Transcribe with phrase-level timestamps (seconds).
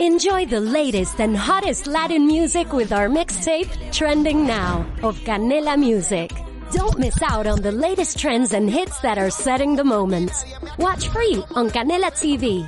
[0.00, 6.30] Enjoy the latest and hottest Latin music with our mixtape, Trending Now, of Canela Music.
[6.70, 10.30] Don't miss out on the latest trends and hits that are setting the moment.
[10.78, 12.62] Watch free on Canela TV.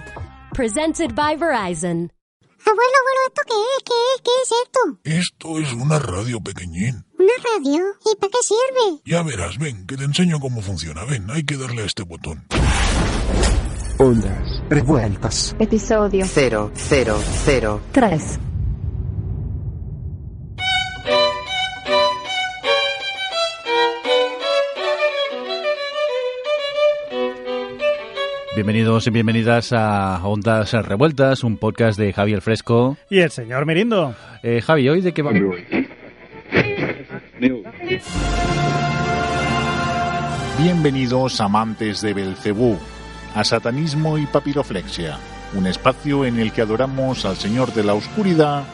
[0.54, 2.10] Presented by Verizon.
[2.66, 3.82] Abuelo, abuelo, ¿esto qué es?
[3.84, 4.20] ¿Qué es?
[4.24, 4.80] ¿Qué es esto?
[5.04, 7.04] Esto es una radio pequeñín.
[7.16, 7.82] ¿Una radio?
[8.12, 9.02] ¿Y para qué sirve?
[9.04, 11.04] Ya verás, ven, que te enseño cómo funciona.
[11.04, 12.44] Ven, hay que darle a este botón.
[14.02, 15.54] Ondas revueltas.
[15.58, 17.80] Episodio 0, 0, 0.
[17.92, 18.40] 3.
[28.56, 32.96] Bienvenidos y bienvenidas a Ondas Revueltas, un podcast de Javier Fresco.
[33.10, 34.14] Y el señor Merindo.
[34.42, 35.56] Eh, Javi, ¿hoy de qué vamos?
[40.58, 42.78] Bienvenidos amantes de Belcebú,
[43.34, 45.18] a Satanismo y Papiroflexia,
[45.54, 48.64] un espacio en el que adoramos al Señor de la Oscuridad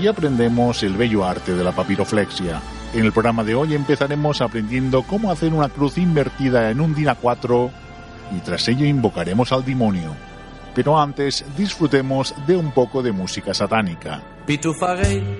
[0.00, 2.60] y aprendemos el bello arte de la papiroflexia.
[2.92, 7.14] En el programa de hoy empezaremos aprendiendo cómo hacer una cruz invertida en un Dina
[7.14, 7.70] 4
[8.36, 10.14] y tras ello invocaremos al demonio.
[10.74, 14.22] Pero antes disfrutemos de un poco de música satánica.
[14.46, 15.38] Pitufarei,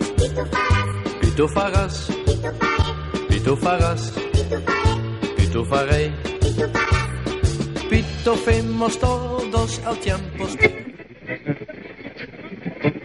[1.20, 2.08] pitufagas,
[3.28, 4.12] pitufagas,
[5.36, 6.12] pitufarei.
[7.90, 10.46] Pitofemos todos al tiempo.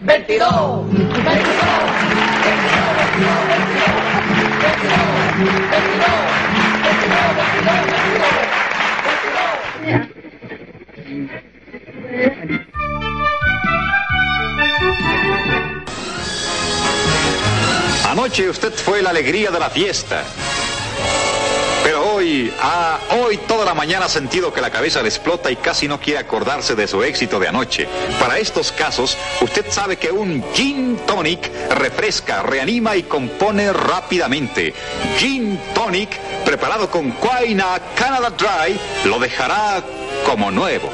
[0.00, 0.46] 22,
[0.92, 1.26] 22,
[18.08, 20.22] Anoche usted fue la alegría de la fiesta.
[22.26, 22.52] Hoy,
[23.20, 26.18] hoy toda la mañana ha sentido que la cabeza le explota y casi no quiere
[26.18, 27.86] acordarse de su éxito de anoche.
[28.18, 34.74] Para estos casos, usted sabe que un gin tonic refresca, reanima y compone rápidamente.
[35.18, 38.76] Gin tonic, preparado con Quaina Canada Dry,
[39.08, 39.84] lo dejará
[40.24, 40.90] como nuevo.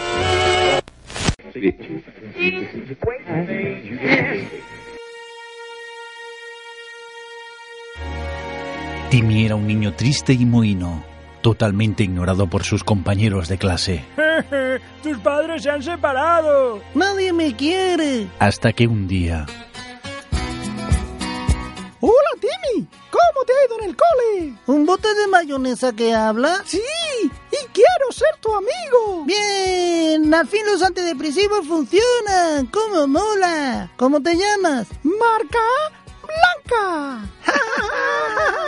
[9.09, 11.12] Timmy era un niño triste y mohino,
[11.43, 14.05] totalmente ignorado por sus compañeros de clase.
[15.03, 16.81] ¡Tus padres se han separado!
[16.95, 18.29] ¡Nadie me quiere!
[18.39, 19.45] Hasta que un día,
[22.05, 22.89] ¡Hola, Timmy!
[23.11, 24.55] ¿Cómo te ha ido en el cole?
[24.67, 26.63] ¿Un bote de mayonesa que habla?
[26.65, 26.83] ¡Sí!
[27.23, 29.25] ¡Y quiero ser tu amigo!
[29.25, 30.35] ¡Bien!
[30.35, 32.67] Al fin los antidepresivos funcionan.
[32.73, 33.89] ¡Cómo mola!
[33.97, 34.89] ¿Cómo te llamas?
[35.05, 35.61] Marca
[36.23, 37.31] Blanca.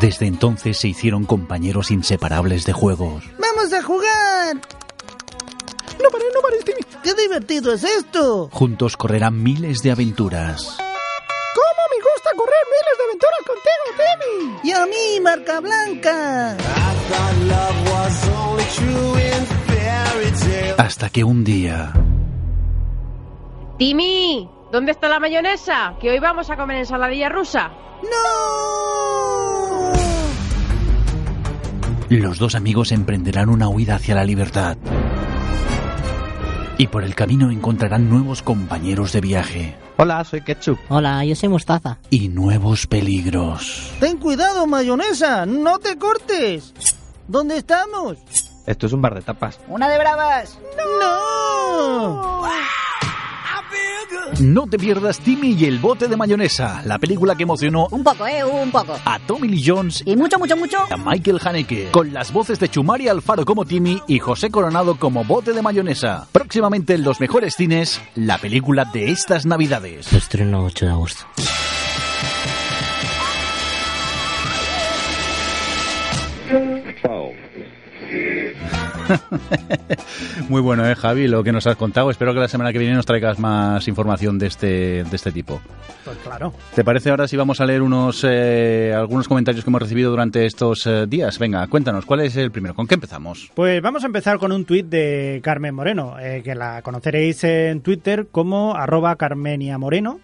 [0.00, 3.24] desde entonces se hicieron compañeros inseparables de juegos.
[3.38, 4.56] ¡Vamos a jugar!
[6.02, 6.80] ¡No pares, no pares, Timmy!
[7.02, 8.48] ¡Qué divertido es esto!
[8.50, 10.76] Juntos correrán miles de aventuras.
[10.78, 14.60] ¿Cómo me gusta correr miles de aventuras contigo, Timmy?
[14.64, 16.56] Y a mí, Marca Blanca.
[20.78, 21.92] Hasta que un día,
[23.78, 25.94] Timmy, ¿dónde está la mayonesa?
[26.00, 27.70] Que hoy vamos a comer ensaladilla rusa.
[28.02, 28.20] ¡No!
[32.08, 34.76] los dos amigos emprenderán una huida hacia la libertad.
[36.76, 40.78] Y por el camino encontrarán nuevos compañeros de viaje Hola, soy Ketchup.
[40.88, 41.98] Hola, yo soy Mostaza.
[42.08, 43.92] y nuevos peligros.
[44.00, 45.44] Ten cuidado, mayonesa.
[45.44, 46.72] No te cortes.
[47.28, 48.16] ¿Dónde estamos?
[48.66, 49.60] Esto es un bar de tapas.
[49.68, 50.58] Una de bravas.
[51.02, 52.40] ¡No!
[52.42, 52.42] No
[54.70, 58.42] te pierdas Timmy y el bote de mayonesa, la película que emocionó Un poco, eh,
[58.42, 58.96] un poco.
[59.04, 60.78] a Tommy Lee Jones Y mucho, mucho, mucho.
[60.90, 65.24] a Michael Haneke, con las voces de Chumari Alfaro como Timmy y José Coronado como
[65.24, 66.26] bote de mayonesa.
[66.32, 70.10] Próximamente en los mejores cines, la película de estas navidades.
[70.12, 71.26] Estreno 8 de agosto.
[80.48, 82.10] Muy bueno, eh, Javi, lo que nos has contado.
[82.10, 85.60] Espero que la semana que viene nos traigas más información de este, de este tipo.
[86.04, 86.52] Pues claro.
[86.74, 90.46] ¿Te parece ahora si vamos a leer unos eh, algunos comentarios que hemos recibido durante
[90.46, 91.38] estos eh, días?
[91.38, 92.74] Venga, cuéntanos, ¿cuál es el primero?
[92.74, 93.50] ¿Con qué empezamos?
[93.54, 97.80] Pues vamos a empezar con un tuit de Carmen Moreno, eh, que la conoceréis en
[97.80, 100.20] Twitter como arroba Carmenia Moreno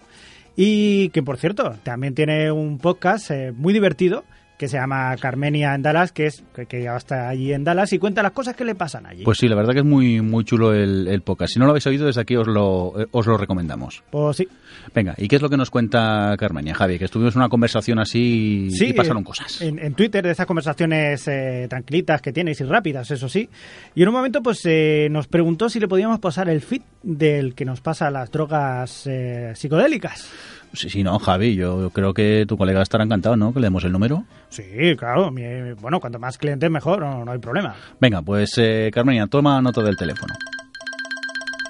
[0.57, 4.25] y que por cierto también tiene un podcast muy divertido
[4.59, 7.93] que se llama Carmenia en Dallas, que es que, que ya está allí en Dallas
[7.93, 9.25] y cuenta las cosas que le pasan allí.
[9.25, 11.53] Pues sí, la verdad que es muy muy chulo el, el podcast.
[11.53, 14.03] Si no lo habéis oído, desde aquí os lo, eh, os lo recomendamos.
[14.11, 14.49] Pues sí.
[14.95, 16.99] Venga, ¿y qué es lo que nos cuenta Carmenia, Javi?
[16.99, 19.61] Que estuvimos en una conversación así Sí, y pasaron eh, cosas.
[19.61, 23.49] En, en Twitter, de esas conversaciones eh, tranquilitas que tienes y rápidas, eso sí.
[23.95, 27.55] Y en un momento, pues eh, nos preguntó si le podíamos pasar el feed del
[27.55, 30.29] que nos pasa las drogas eh, psicodélicas.
[30.73, 33.53] Sí, sí, no, Javi, yo creo que tu colega estará encantado, ¿no?
[33.55, 34.25] Que le demos el número.
[34.51, 35.31] Sí, claro.
[35.31, 37.75] mi- bueno, cuanto más clientes mejor, no, no hay problema.
[38.01, 40.35] Venga, pues eh, Carmenia, toma nota del teléfono.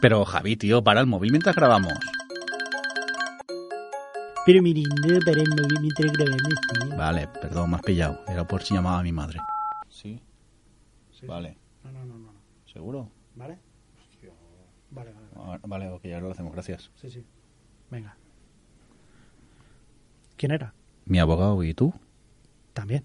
[0.01, 1.93] Pero Javi, tío, para el móvil mientras grabamos.
[4.45, 6.97] Pero miren, no para el móvil mientras grabamos, tío.
[6.97, 8.21] Vale, perdón, me has pillado.
[8.29, 9.39] Era por si llamaba a mi madre.
[9.89, 10.21] Sí.
[11.27, 11.57] Vale.
[11.85, 12.33] No, no, no, no.
[12.73, 13.09] ¿Seguro?
[13.35, 13.59] ¿Vale?
[14.91, 15.27] Vale, vale.
[15.37, 16.91] Ah, Vale, ok, ahora lo hacemos, gracias.
[16.97, 17.25] Sí, sí.
[17.91, 18.17] Venga.
[20.37, 20.75] ¿Quién era?
[21.05, 21.95] Mi abogado y tú.
[22.73, 23.05] También.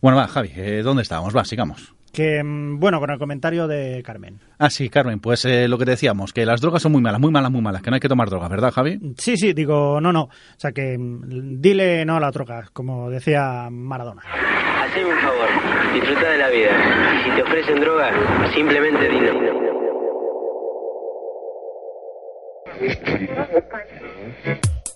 [0.00, 1.34] Bueno, va, Javi, eh, ¿dónde estábamos?
[1.36, 1.94] Va, sigamos.
[2.12, 4.40] Que, mm, bueno, con el comentario de Carmen.
[4.58, 7.30] Ah, sí, Carmen, pues eh, lo que decíamos, que las drogas son muy malas, muy
[7.30, 9.14] malas, muy malas, que no hay que tomar drogas, ¿verdad, Javi?
[9.16, 10.24] Sí, sí, digo, no, no.
[10.24, 14.22] O sea que mm, dile no a la droga, como decía Maradona.
[14.22, 16.70] Haceme un favor, disfruta de la vida.
[17.18, 18.10] Y si te ofrecen droga,
[18.54, 19.71] simplemente dilo.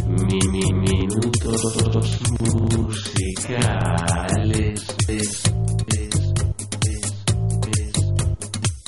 [0.09, 2.21] Mi, mi, minutos
[2.89, 3.91] musicales.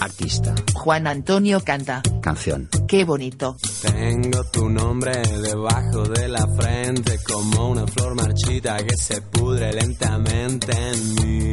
[0.03, 0.53] Artista.
[0.75, 2.03] Juan Antonio canta.
[2.21, 2.69] Canción.
[2.89, 3.57] Qué bonito.
[3.83, 10.73] Tengo tu nombre debajo de la frente como una flor marchita que se pudre lentamente
[10.73, 11.51] en mí.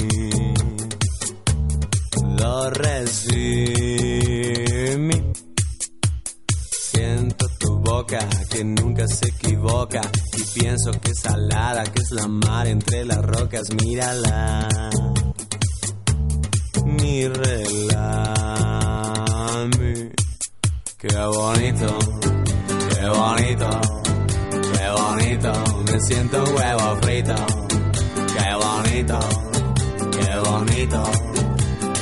[2.37, 5.31] Do, re, si, mi.
[6.91, 10.01] Siento tu boca que nunca se equivoca
[10.35, 14.67] y pienso que es salada, que es la mar entre las rocas, mírala.
[16.85, 18.38] Mi relame.
[21.01, 21.97] Qué bonito,
[22.67, 23.69] qué bonito,
[24.51, 25.53] qué bonito,
[25.89, 27.35] me siento huevo frito.
[28.35, 29.19] Qué bonito,
[30.11, 31.03] qué bonito,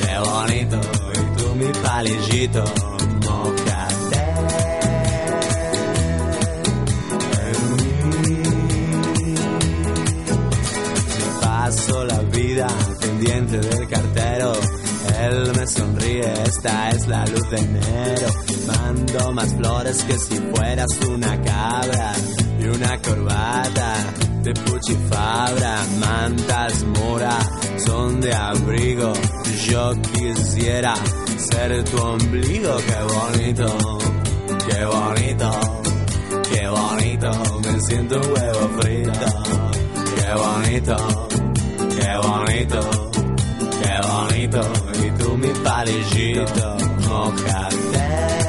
[0.02, 0.82] qué bonito,
[1.14, 2.64] y tú mi palillito,
[3.24, 4.26] mojate.
[11.40, 12.68] Paso la vida
[13.00, 14.54] pendiente del cartero.
[15.20, 18.47] Él me sonríe, esta es la luz de enero.
[18.68, 22.14] Mando más flores que si fueras una cabra
[22.60, 23.94] y una corbata
[24.44, 25.86] de puchifabra.
[26.00, 27.38] Mantas mora
[27.86, 29.14] son de abrigo.
[29.70, 30.94] Yo quisiera
[31.38, 32.78] ser tu ombligo.
[32.78, 33.78] Qué bonito,
[34.68, 35.52] qué bonito,
[36.52, 37.32] qué bonito.
[37.64, 39.28] Me siento un huevo frito.
[40.16, 40.96] Qué bonito,
[41.96, 42.80] qué bonito,
[43.82, 44.62] qué bonito.
[45.06, 46.78] Y tú mi palillito,
[47.08, 48.47] mojate.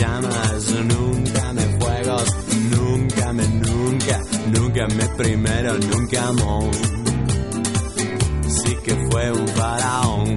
[0.00, 2.28] Llamas, nunca me fuegos,
[2.70, 6.70] nunca me, nunca, nunca me primero, nunca amor.
[8.46, 10.36] Sí que fue un faraón.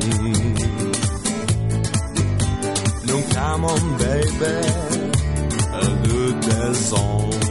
[3.07, 4.53] Nunca mon baby,
[6.03, 7.42] de tesón.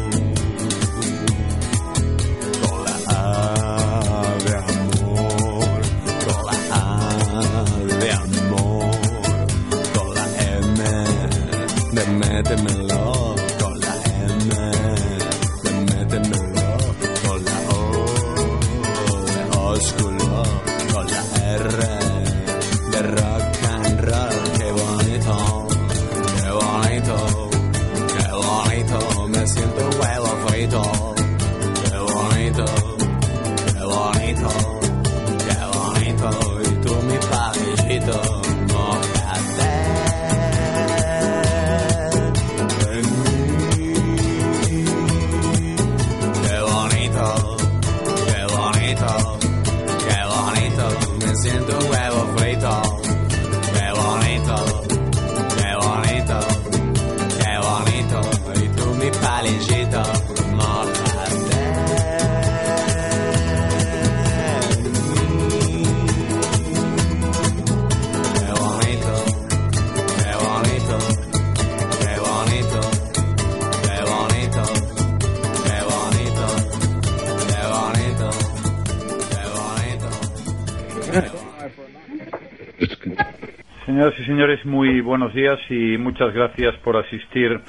[83.87, 87.61] Señoras y señores, muy buenos días y muchas gracias por asistir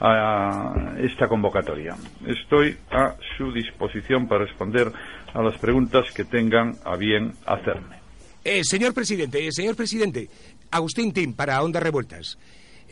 [0.00, 1.94] a esta convocatoria.
[2.26, 4.90] Estoy a su disposición para responder
[5.34, 8.00] a las preguntas que tengan a bien hacerme.
[8.42, 10.28] Eh, señor presidente, eh, señor presidente,
[10.70, 12.38] Agustín Tim para Ondas Revueltas.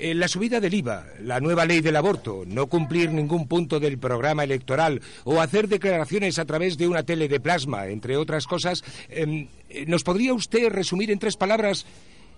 [0.01, 3.99] Eh, la subida del IVA, la nueva ley del aborto, no cumplir ningún punto del
[3.99, 8.85] programa electoral o hacer declaraciones a través de una tele de plasma, entre otras cosas,
[9.09, 11.85] em, eh, ¿nos podría usted resumir en tres palabras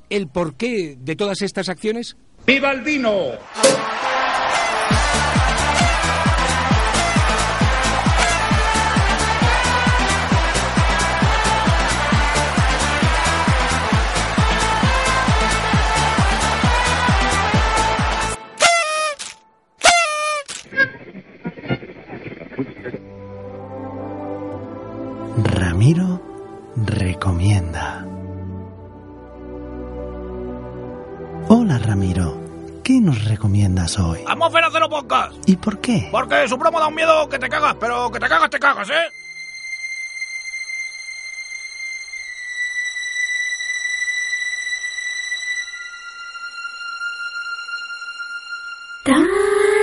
[0.09, 2.17] el porqué de todas estas acciones?
[2.47, 3.33] ¡Viva el vino!
[34.01, 34.25] Hoy?
[34.27, 35.35] ¡Atmósfera Cero Podcast!
[35.47, 36.09] ¿Y por qué?
[36.11, 38.89] Porque su promo da un miedo que te cagas, pero que te cagas, te cagas,
[38.91, 39.11] ¿eh?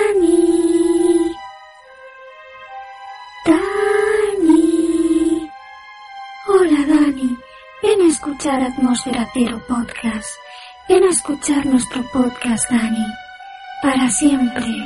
[0.07, 1.35] Dani.
[3.45, 5.49] Dani.
[6.47, 7.37] Hola Dani.
[7.81, 10.29] Ven a escuchar Atmósfera Cero Podcast.
[10.87, 13.05] Ven a escuchar nuestro podcast, Dani.
[13.81, 14.85] Para siempre.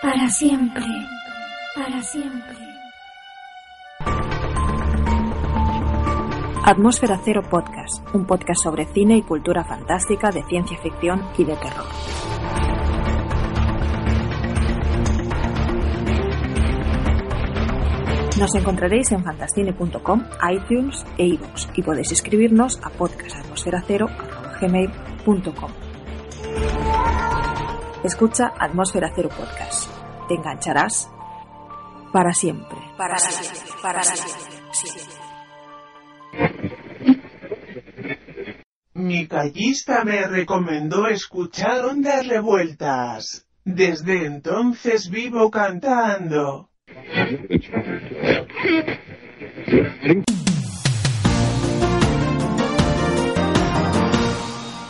[0.00, 0.84] Para siempre.
[1.74, 2.56] Para siempre.
[6.64, 11.54] Atmósfera Cero Podcast, un podcast sobre cine y cultura fantástica, de ciencia ficción y de
[11.56, 11.84] terror.
[18.38, 25.83] Nos encontraréis en fantascine.com, iTunes e iVoox y podéis escribirnos a podcastatmosferacero.gmail.com
[28.04, 29.90] Escucha Atmósfera Cero Podcast.
[30.28, 31.10] Te engancharás
[32.12, 32.76] para siempre.
[32.98, 33.58] Para siempre.
[33.82, 34.50] Para siempre.
[34.72, 35.14] siempre.
[38.92, 43.46] Mi callista me recomendó escuchar ondas revueltas.
[43.64, 46.68] Desde entonces vivo cantando.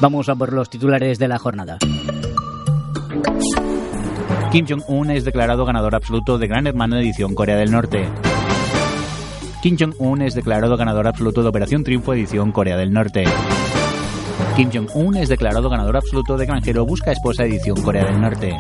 [0.00, 1.78] Vamos a por los titulares de la jornada.
[4.50, 8.07] Kim Jong-un es declarado ganador absoluto de Gran Hermano edición Corea del Norte.
[9.62, 13.25] Kim Jong-un es declarado ganador absoluto de Operación Triunfo edición Corea del Norte.
[14.57, 18.54] Kim Jong-un es declarado ganador absoluto de Granjero Busca Esposa edición Corea del Norte.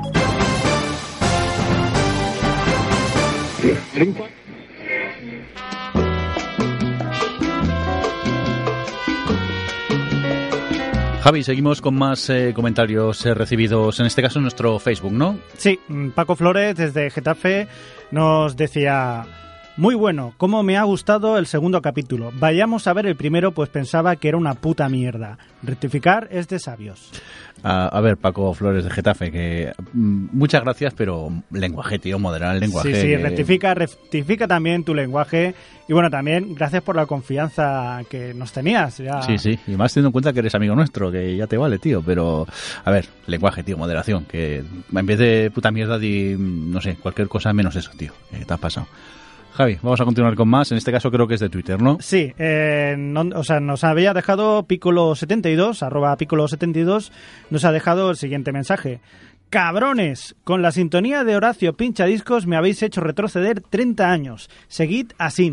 [11.24, 15.38] Javi, seguimos con más eh, comentarios eh, recibidos, en este caso en nuestro Facebook, ¿no?
[15.56, 17.66] Sí, mm, Paco Flores desde Getafe
[18.10, 19.24] nos decía...
[19.76, 22.30] Muy bueno, cómo me ha gustado el segundo capítulo.
[22.38, 25.36] Vayamos a ver el primero, pues pensaba que era una puta mierda.
[25.64, 27.10] Rectificar es de sabios.
[27.64, 32.54] A, a ver, Paco Flores de Getafe, que mm, muchas gracias, pero lenguaje, tío, moderar
[32.54, 32.94] el lenguaje.
[32.94, 35.56] Sí, sí, rectifica, rectifica también tu lenguaje.
[35.88, 38.98] Y bueno, también gracias por la confianza que nos tenías.
[38.98, 39.22] Ya.
[39.22, 41.80] Sí, sí, y más teniendo en cuenta que eres amigo nuestro, que ya te vale,
[41.80, 42.46] tío, pero
[42.84, 44.58] a ver, lenguaje, tío, moderación, que
[44.94, 48.54] en vez de puta mierda di, no sé, cualquier cosa menos eso, tío, que te
[48.54, 48.86] has pasado.
[49.54, 51.98] Javi, vamos a continuar con más, en este caso creo que es de Twitter, ¿no?
[52.00, 57.12] Sí, eh, no- o sea, nos había dejado Piccolo72, arroba Piccolo72,
[57.50, 58.98] nos ha dejado el siguiente mensaje.
[59.50, 64.50] Cabrones, con la sintonía de Horacio Pinchadiscos me habéis hecho retroceder 30 años.
[64.66, 65.52] Seguid así.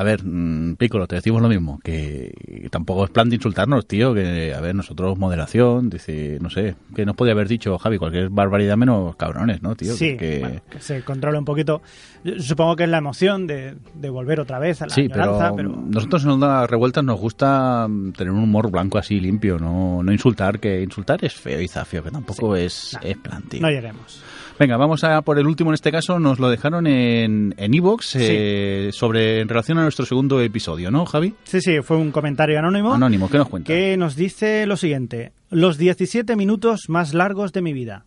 [0.00, 2.32] A ver, mm, Piccolo, te decimos lo mismo, que
[2.70, 7.04] tampoco es plan de insultarnos, tío, que, a ver, nosotros moderación, dice, no sé, que
[7.04, 9.92] nos podía haber dicho, Javi, cualquier barbaridad menos cabrones, ¿no, tío?
[9.92, 11.82] Sí, que, bueno, que se controle un poquito.
[12.24, 15.54] Yo Supongo que es la emoción de, de volver otra vez a la Sí, pero,
[15.54, 20.12] nosotros en Onda Revueltas nos gusta mm, tener un humor blanco así, limpio, no, no
[20.12, 23.60] insultar, que insultar es feo y zafio, que tampoco es, es plan, tío.
[23.60, 24.22] no lleguemos.
[24.60, 28.16] Venga, vamos a por el último en este caso, nos lo dejaron en en Evox
[28.16, 31.34] eh, sobre en relación a nuestro segundo episodio, ¿no, Javi?
[31.44, 32.92] Sí, sí, fue un comentario anónimo.
[32.92, 33.66] Anónimo, ¿qué nos cuenta?
[33.68, 35.32] Que nos dice lo siguiente.
[35.48, 38.04] Los 17 minutos más largos de mi vida.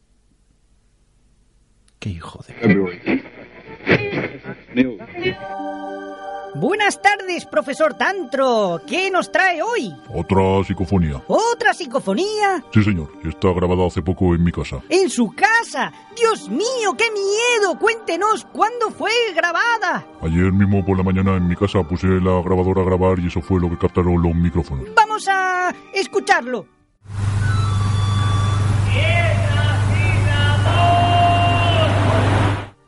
[1.97, 3.23] Qué hijo de...
[6.63, 8.79] Buenas tardes, profesor Tantro.
[8.87, 9.93] ¿Qué nos trae hoy?
[10.07, 11.21] Otra psicofonía.
[11.27, 12.63] ¿Otra psicofonía?
[12.73, 13.11] Sí, señor.
[13.21, 14.81] Está grabada hace poco en mi casa.
[14.87, 15.91] En su casa.
[16.15, 17.77] Dios mío, qué miedo.
[17.77, 20.07] Cuéntenos cuándo fue grabada.
[20.21, 23.41] Ayer mismo por la mañana en mi casa puse la grabadora a grabar y eso
[23.41, 24.85] fue lo que captaron los micrófonos.
[24.95, 26.65] Vamos a escucharlo.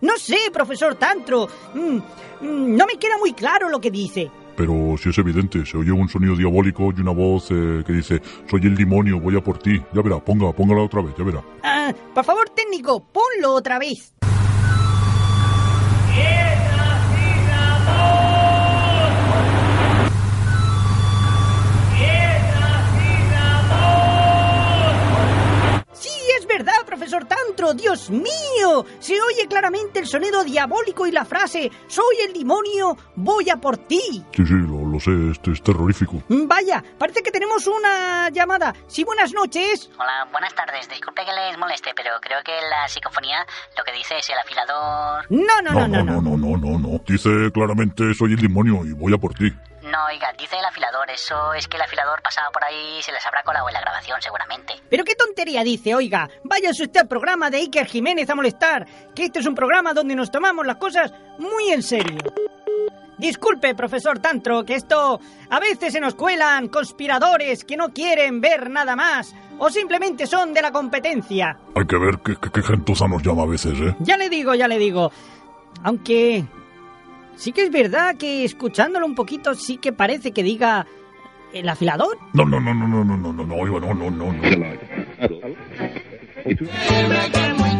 [0.06, 1.48] No sé, profesor Tantro.
[1.74, 4.30] Mm, mm, no me queda muy claro lo que dice.
[4.56, 8.22] Pero si es evidente, se oye un sonido diabólico y una voz eh, que dice,
[8.48, 9.82] soy el demonio, voy a por ti.
[9.94, 11.44] Ya verá, ponga, póngala otra vez, ya verá.
[11.64, 14.14] Ah, por favor, técnico, ponlo otra vez.
[25.94, 26.10] Sí,
[26.40, 28.84] es verdad, profesor Tantro, Dios mío.
[29.00, 33.78] Se oye claramente el sonido diabólico y la frase, soy el demonio, voy a por
[33.78, 34.24] ti.
[34.36, 36.24] Sí, sí, lo, lo sé, este es terrorífico.
[36.30, 38.74] Mm, Vaya, parece que tenemos una llamada.
[38.88, 39.92] Sí, buenas noches.
[40.00, 40.90] Hola, buenas tardes.
[40.90, 43.46] Disculpe que les moleste, pero creo que la psicofonía
[43.78, 45.26] lo que dice es el afilador.
[45.30, 47.02] No, no, no, no, no, no, no, no, no.
[47.06, 49.54] Dice claramente, soy el demonio y voy a por ti.
[49.86, 51.10] No, oiga, dice el afilador.
[51.12, 53.82] Eso es que el afilador pasaba por ahí y se les habrá colado en la
[53.82, 54.74] grabación, seguramente.
[54.90, 56.28] Pero qué tontería dice, oiga.
[56.44, 60.16] Váyase usted al programa de Iker Jiménez a molestar, que este es un programa donde
[60.16, 62.18] nos tomamos las cosas muy en serio.
[63.18, 68.70] Disculpe, profesor Tantro, que esto a veces se nos cuelan conspiradores que no quieren ver
[68.70, 71.58] nada más o simplemente son de la competencia.
[71.76, 73.96] Hay que ver qué, qué, qué gentuza nos llama a veces, ¿eh?
[74.00, 75.12] Ya le digo, ya le digo.
[75.84, 76.44] Aunque
[77.36, 80.86] sí que es verdad que escuchándolo un poquito sí que parece que diga
[81.54, 82.18] el afilador.
[82.34, 84.32] No, no, no, no, no, no, no, no, no, no, no, no,
[87.52, 87.75] no.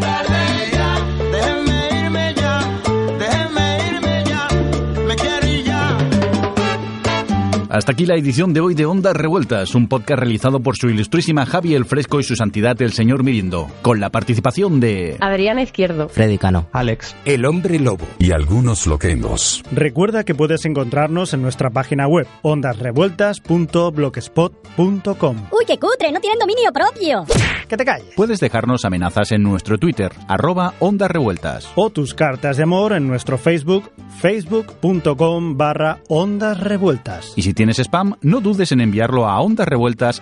[7.76, 11.46] Hasta aquí la edición de hoy de Ondas Revueltas, un podcast realizado por su ilustrísima
[11.46, 16.08] Javi el Fresco y su santidad el señor Mirindo, con la participación de Adriana Izquierdo.
[16.08, 16.70] Freddy Cano.
[16.72, 17.18] Alex.
[17.26, 18.08] El hombre lobo.
[18.18, 19.62] Y algunos loquendos.
[19.74, 25.38] Recuerda que puedes encontrarnos en nuestra página web ondasrevueltas.blogspot.com.
[25.52, 27.26] Uy, qué cutre, no tienen dominio propio.
[27.68, 28.08] Que te calles.
[28.16, 31.68] Puedes dejarnos amenazas en nuestro Twitter, arroba Ondas Revueltas.
[31.76, 33.92] O tus cartas de amor en nuestro Facebook,
[34.22, 37.34] facebook.com barra ondas revueltas.
[37.36, 40.22] Y si tienes spam, no dudes en enviarlo a ondasrevueltas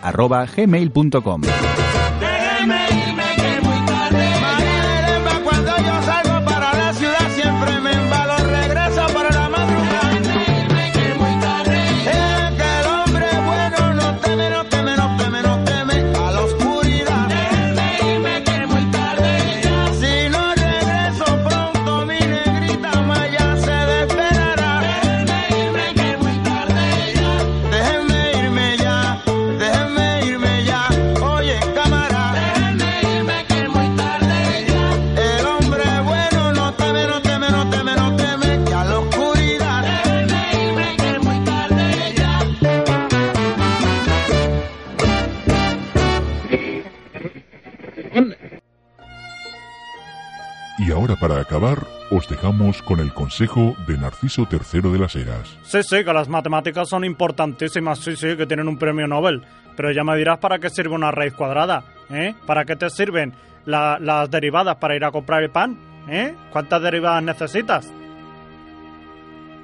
[52.29, 55.57] dejamos con el consejo de Narciso III de las Heras.
[55.63, 59.43] Sí, sí, que las matemáticas son importantísimas, sí, sí, que tienen un premio Nobel.
[59.75, 62.35] Pero ya me dirás para qué sirve una raíz cuadrada, ¿eh?
[62.45, 63.33] ¿Para qué te sirven
[63.65, 65.77] la- las derivadas para ir a comprar el pan?
[66.07, 66.33] ¿Eh?
[66.51, 67.91] ¿Cuántas derivadas necesitas?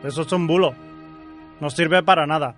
[0.03, 0.73] Eso es un bulo.
[1.59, 2.55] No sirve para nada.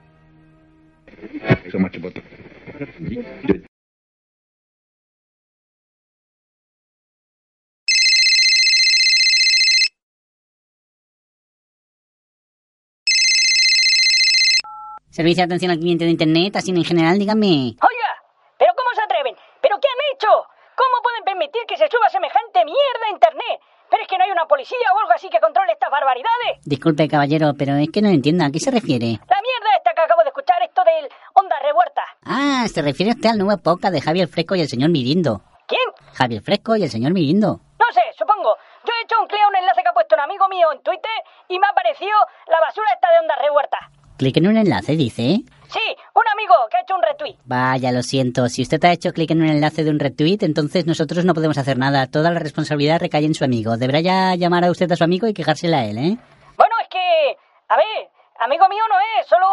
[15.11, 17.75] Servicio de atención al cliente de Internet, así en general, dígame.
[17.75, 18.11] Oiga,
[18.57, 19.35] ¿pero cómo se atreven?
[19.59, 20.31] ¿Pero qué han hecho?
[20.71, 23.59] ¿Cómo pueden permitir que se suba semejante mierda a Internet?
[23.91, 26.63] ¿Pero es que no hay una policía o algo así que controle estas barbaridades?
[26.63, 28.45] Disculpe, caballero, pero es que no entiendo.
[28.45, 29.19] ¿A qué se refiere?
[29.27, 32.03] La mierda esta que acabo de escuchar, esto del Onda Revuelta.
[32.23, 35.41] Ah, se refiere usted al nuevo podcast de Javier Fresco y el señor Mirindo.
[35.67, 35.83] ¿Quién?
[36.15, 37.59] Javier Fresco y el señor Mirindo.
[37.77, 38.55] No sé, supongo.
[38.87, 40.81] Yo he hecho un clic a un enlace que ha puesto un amigo mío en
[40.83, 41.11] Twitter
[41.49, 42.15] y me ha aparecido
[42.47, 43.77] la basura esta de Onda Revuelta.
[44.21, 45.41] Clic en un enlace, dice.
[45.73, 47.37] Sí, un amigo que ha hecho un retweet.
[47.43, 48.49] Vaya, lo siento.
[48.49, 51.57] Si usted ha hecho clic en un enlace de un retweet, entonces nosotros no podemos
[51.57, 52.05] hacer nada.
[52.05, 53.77] Toda la responsabilidad recae en su amigo.
[53.77, 56.17] Deberá ya llamar a usted a su amigo y quejársela a él, ¿eh?
[56.55, 57.35] Bueno, es que,
[57.69, 58.09] a ver,
[58.41, 59.47] amigo mío no es, solo,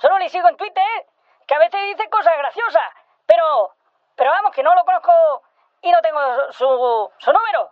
[0.00, 0.88] solo le sigo en Twitter,
[1.46, 2.88] que a veces dice cosas graciosas,
[3.26, 3.44] pero,
[4.16, 5.12] pero vamos, que no lo conozco
[5.82, 6.20] y no tengo
[6.52, 6.64] su,
[7.18, 7.68] su número.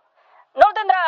[0.57, 1.01] No lo tendrá,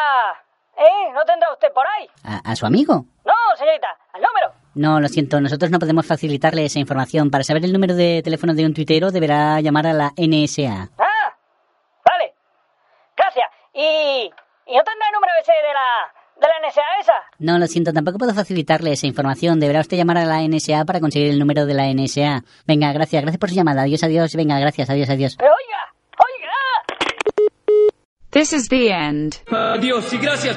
[0.79, 1.13] ¿eh?
[1.13, 2.09] No tendrá usted por ahí.
[2.25, 3.05] ¿A, a su amigo?
[3.27, 4.55] No, señorita, al número.
[4.75, 5.41] No, lo siento.
[5.41, 7.31] Nosotros no podemos facilitarle esa información.
[7.31, 10.91] Para saber el número de teléfono de un tuitero, deberá llamar a la NSA.
[10.99, 11.37] Ah,
[12.05, 12.35] vale.
[13.17, 13.47] Gracias.
[13.75, 14.31] ¿Y,
[14.67, 17.13] y no tendrá el número ese de la, de la NSA esa?
[17.41, 17.93] No, lo siento.
[17.93, 19.59] Tampoco puedo facilitarle esa información.
[19.59, 22.45] Deberá usted llamar a la NSA para conseguir el número de la NSA.
[22.67, 23.23] Venga, gracias.
[23.23, 23.83] Gracias por su llamada.
[23.83, 24.35] Adiós, adiós.
[24.37, 24.89] Venga, gracias.
[24.89, 25.37] Adiós, adiós.
[25.37, 27.51] Pero oiga, oiga.
[28.31, 29.35] This is the end.
[29.51, 30.57] Adiós y gracias.